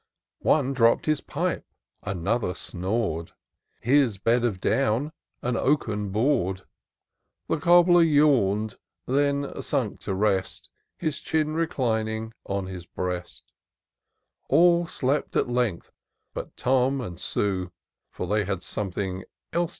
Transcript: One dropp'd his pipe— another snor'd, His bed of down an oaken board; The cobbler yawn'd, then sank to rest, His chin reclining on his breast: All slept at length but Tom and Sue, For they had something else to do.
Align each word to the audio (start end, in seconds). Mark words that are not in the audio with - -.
One 0.39 0.73
dropp'd 0.73 1.05
his 1.05 1.21
pipe— 1.21 1.63
another 2.15 2.55
snor'd, 2.55 3.33
His 3.81 4.17
bed 4.17 4.43
of 4.43 4.59
down 4.59 5.11
an 5.43 5.55
oaken 5.55 6.09
board; 6.09 6.63
The 7.47 7.57
cobbler 7.59 8.01
yawn'd, 8.01 8.77
then 9.05 9.61
sank 9.61 9.99
to 9.99 10.15
rest, 10.15 10.69
His 10.97 11.19
chin 11.19 11.53
reclining 11.53 12.33
on 12.45 12.65
his 12.65 12.87
breast: 12.87 13.51
All 14.49 14.87
slept 14.87 15.35
at 15.35 15.47
length 15.47 15.91
but 16.33 16.57
Tom 16.57 16.99
and 16.99 17.19
Sue, 17.19 17.71
For 18.09 18.25
they 18.25 18.43
had 18.45 18.63
something 18.63 19.23
else 19.53 19.67
to 19.67 19.67
do. 19.67 19.69